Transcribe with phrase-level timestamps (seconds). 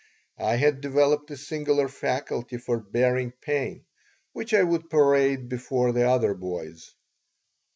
[0.39, 3.85] I had developed a singular faculty for bearing pain,
[4.33, 6.95] which I would parade before the other boys.